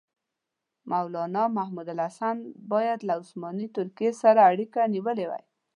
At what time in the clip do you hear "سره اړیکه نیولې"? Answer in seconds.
4.21-5.25